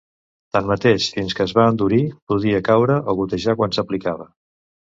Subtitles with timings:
[0.55, 2.01] Tanmateix, fins que es va endurir,
[2.33, 4.31] podia caure o gotejar quan s'aplicava.